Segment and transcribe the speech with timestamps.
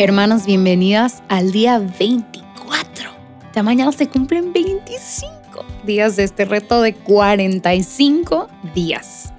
[0.00, 3.10] Hermanas, bienvenidas al día 24.
[3.52, 9.32] Ya mañana se cumplen 25 días de este reto de 45 días.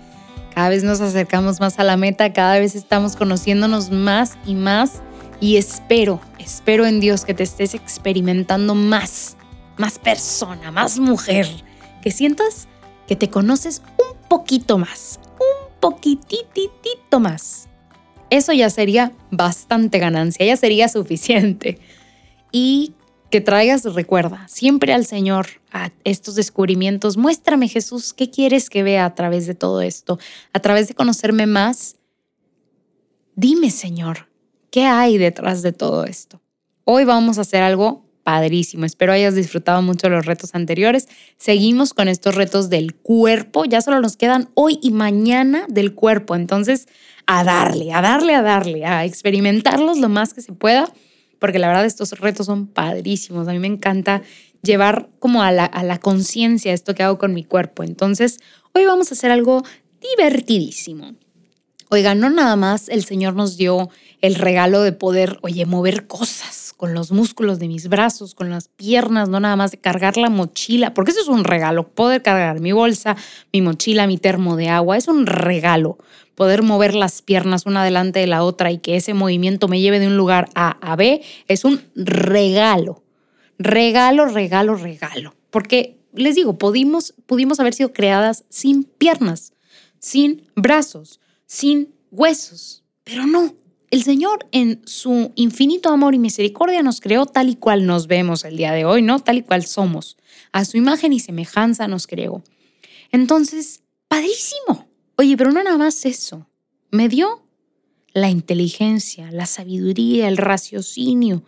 [0.54, 5.02] Cada vez nos acercamos más a la meta, cada vez estamos conociéndonos más y más
[5.40, 9.38] y espero, espero en Dios que te estés experimentando más,
[9.78, 11.48] más persona, más mujer,
[12.02, 12.68] que sientas
[13.08, 15.22] que te conoces un poquito más,
[15.80, 17.70] poquititito más
[18.30, 21.80] eso ya sería bastante ganancia, ya sería suficiente.
[22.52, 22.94] Y
[23.30, 27.18] que traigas, recuerda, siempre al Señor a estos descubrimientos.
[27.18, 30.18] Muéstrame, Jesús, qué quieres que vea a través de todo esto,
[30.54, 31.98] a través de conocerme más.
[33.36, 34.30] Dime, Señor,
[34.72, 36.42] ¿qué hay detrás de todo esto?
[36.86, 38.86] Hoy vamos a hacer algo padrísimo.
[38.86, 41.08] Espero hayas disfrutado mucho los retos anteriores.
[41.38, 43.66] Seguimos con estos retos del cuerpo.
[43.66, 46.36] Ya solo nos quedan hoy y mañana del cuerpo.
[46.36, 46.88] Entonces,
[47.26, 50.94] a darle, a darle, a darle, a experimentarlos lo más que se pueda,
[51.40, 53.48] porque la verdad estos retos son padrísimos.
[53.48, 54.22] A mí me encanta
[54.62, 57.82] llevar como a la, a la conciencia esto que hago con mi cuerpo.
[57.82, 58.42] Entonces,
[58.74, 59.64] hoy vamos a hacer algo
[60.16, 61.16] divertidísimo.
[61.90, 63.90] Oigan, no nada más el Señor nos dio
[64.22, 68.70] el regalo de poder, oye, mover cosas con los músculos de mis brazos, con las
[68.70, 72.62] piernas, no nada más de cargar la mochila, porque eso es un regalo, poder cargar
[72.62, 73.18] mi bolsa,
[73.52, 75.98] mi mochila, mi termo de agua, es un regalo
[76.36, 80.00] poder mover las piernas una delante de la otra y que ese movimiento me lleve
[80.00, 83.04] de un lugar A a B, es un regalo.
[83.58, 85.36] Regalo, regalo, regalo.
[85.50, 89.52] Porque les digo, pudimos, pudimos haber sido creadas sin piernas,
[90.00, 93.54] sin brazos, sin huesos, pero no.
[93.92, 98.46] El Señor en su infinito amor y misericordia nos creó tal y cual nos vemos
[98.46, 99.20] el día de hoy, ¿no?
[99.20, 100.16] Tal y cual somos.
[100.52, 102.44] A su imagen y semejanza nos creó.
[103.12, 104.88] Entonces, padrísimo.
[105.18, 106.48] Oye, pero no nada más eso.
[106.92, 107.44] Me dio
[108.14, 111.44] la inteligencia, la sabiduría, el raciocinio.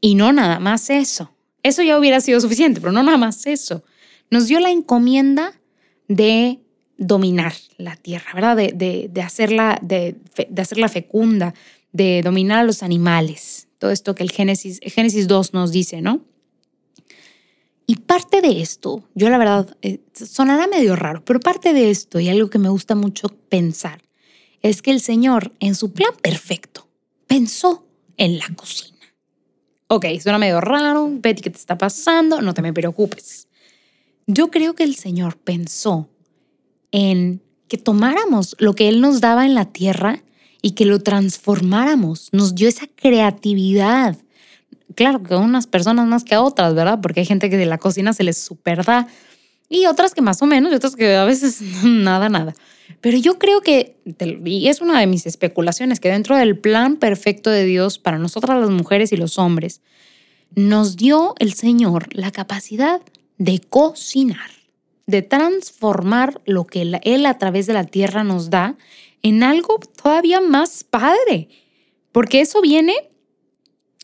[0.00, 1.32] Y no nada más eso.
[1.62, 3.84] Eso ya hubiera sido suficiente, pero no nada más eso.
[4.30, 5.60] Nos dio la encomienda
[6.08, 6.61] de
[7.06, 8.56] dominar la tierra, ¿verdad?
[8.56, 10.16] De, de, hacerla, de,
[10.56, 11.54] hacerla fecunda,
[11.92, 13.68] de dominar a los animales.
[13.78, 16.20] Todo esto que el Génesis, Génesis 2 nos dice, ¿no?
[17.86, 22.20] Y parte de esto, yo la verdad, eh, sonará medio raro, pero parte de esto
[22.20, 24.00] y algo que me gusta mucho pensar
[24.62, 26.88] es que el Señor, en su plan perfecto,
[27.26, 27.84] pensó
[28.16, 28.92] en la cocina.
[29.88, 32.40] Ok, suena medio raro, Betty, ¿qué te está pasando?
[32.40, 33.48] No te me preocupes.
[34.28, 36.08] Yo creo que el Señor pensó
[36.92, 40.22] en que tomáramos lo que Él nos daba en la tierra
[40.60, 42.28] y que lo transformáramos.
[42.32, 44.16] Nos dio esa creatividad,
[44.94, 47.00] claro que a unas personas más que a otras, ¿verdad?
[47.02, 49.08] Porque hay gente que de la cocina se les super da
[49.68, 52.54] y otras que más o menos y otras que a veces nada, nada.
[53.00, 53.96] Pero yo creo que,
[54.44, 58.60] y es una de mis especulaciones, que dentro del plan perfecto de Dios para nosotras
[58.60, 59.80] las mujeres y los hombres,
[60.54, 63.00] nos dio el Señor la capacidad
[63.38, 64.50] de cocinar,
[65.06, 68.76] de transformar lo que Él a través de la tierra nos da
[69.22, 71.48] en algo todavía más padre.
[72.12, 72.94] Porque eso viene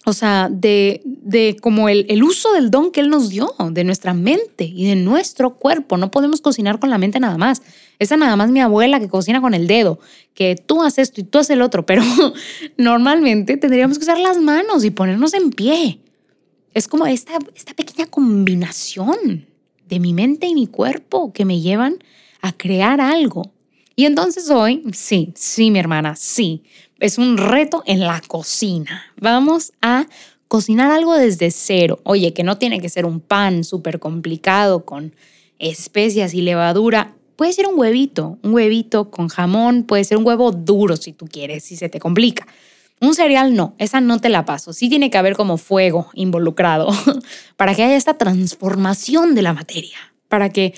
[0.05, 3.85] o sea, de, de como el, el, uso del don que Él nos dio, de
[3.85, 5.99] nuestra mente y de nuestro cuerpo.
[5.99, 7.61] No podemos cocinar con la mente nada más.
[7.99, 9.99] Esa nada más mi abuela que cocina con el dedo,
[10.33, 12.03] que tú haces esto y tú haces el otro, pero
[12.79, 16.01] normalmente tendríamos que usar las manos y ponernos en pie.
[16.73, 19.48] Es como esta, esta pequeña combinación
[19.89, 21.99] de mi mente y mi cuerpo que me llevan
[22.41, 23.53] a crear algo.
[23.97, 26.63] Y entonces hoy, sí, sí, mi hermana, sí,
[27.01, 29.03] es un reto en la cocina.
[29.21, 30.07] Vamos a
[30.47, 32.01] cocinar algo desde cero.
[32.05, 35.15] Oye, que no tiene que ser un pan súper complicado con
[35.59, 37.15] especias y levadura.
[37.37, 41.27] Puede ser un huevito, un huevito con jamón, puede ser un huevo duro si tú
[41.27, 42.47] quieres, si se te complica.
[43.01, 44.73] Un cereal no, esa no te la paso.
[44.73, 46.89] Sí tiene que haber como fuego involucrado
[47.57, 49.99] para que haya esta transformación de la materia,
[50.29, 50.75] para que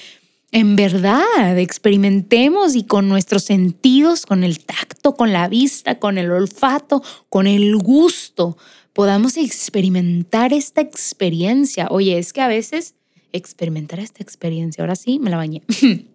[0.53, 6.31] en verdad experimentemos y con nuestros sentidos, con el tacto, con la vista, con el
[6.31, 8.59] olfato, con el gusto,
[8.93, 11.87] podamos experimentar esta experiencia.
[11.91, 12.95] Oye, es que a veces
[13.33, 15.63] experimentar esta experiencia, ahora sí, me la bañé.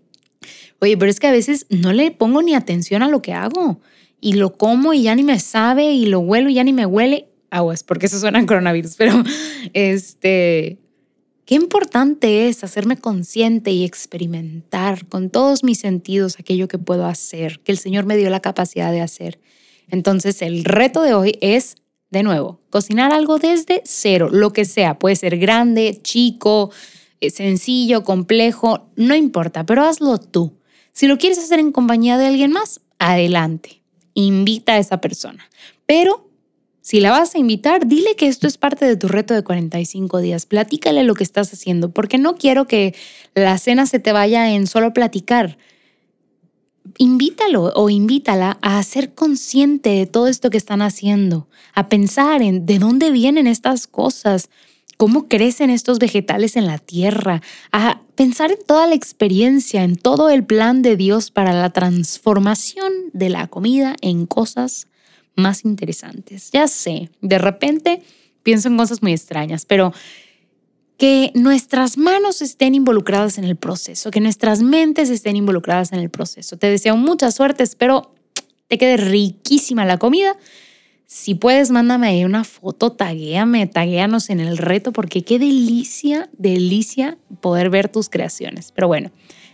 [0.81, 3.79] Oye, pero es que a veces no le pongo ni atención a lo que hago
[4.21, 6.85] y lo como y ya ni me sabe y lo huelo y ya ni me
[6.85, 7.27] huele.
[7.49, 9.13] Aguas, porque eso suena a coronavirus, pero
[9.73, 10.79] este,
[11.45, 17.59] Qué importante es hacerme consciente y experimentar con todos mis sentidos aquello que puedo hacer,
[17.59, 19.39] que el Señor me dio la capacidad de hacer.
[19.87, 21.75] Entonces el reto de hoy es,
[22.09, 24.97] de nuevo, cocinar algo desde cero, lo que sea.
[24.97, 26.71] Puede ser grande, chico,
[27.21, 30.57] eh, sencillo, complejo, no importa, pero hazlo tú.
[30.93, 33.83] Si lo quieres hacer en compañía de alguien más, adelante,
[34.15, 35.47] invita a esa persona.
[35.85, 36.27] Pero
[36.81, 40.19] si la vas a invitar, dile que esto es parte de tu reto de 45
[40.19, 40.45] días.
[40.45, 42.95] Platícale lo que estás haciendo, porque no quiero que
[43.33, 45.57] la cena se te vaya en solo platicar.
[46.99, 52.67] Invítalo o invítala a ser consciente de todo esto que están haciendo, a pensar en
[52.67, 54.49] de dónde vienen estas cosas,
[54.95, 57.41] cómo crecen estos vegetales en la tierra,
[57.71, 62.91] a pensar en toda la experiencia, en todo el plan de Dios para la transformación
[63.13, 64.87] de la comida en cosas
[65.35, 66.51] más interesantes.
[66.51, 68.01] Ya sé, de repente
[68.43, 69.93] pienso en cosas muy extrañas, pero
[70.97, 76.09] que nuestras manos estén involucradas en el proceso, que nuestras mentes estén involucradas en el
[76.09, 76.57] proceso.
[76.57, 78.13] Te deseo mucha suerte, espero
[78.67, 80.37] te quede riquísima la comida
[81.07, 87.69] si puedes, mándame una foto, taguéame, taguéanos en el reto, porque qué delicia, delicia poder
[87.69, 88.71] ver tus creaciones.
[88.71, 89.11] Pero bueno,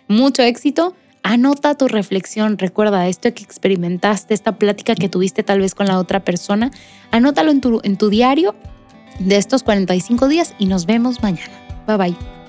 [0.07, 0.95] mucho éxito.
[1.24, 6.00] Anota tu reflexión, recuerda esto que experimentaste, esta plática que tuviste tal vez con la
[6.00, 6.71] otra persona,
[7.12, 8.56] anótalo en tu, en tu diario
[9.19, 11.54] de estos 45 días y nos vemos mañana.
[11.86, 12.41] Bye bye.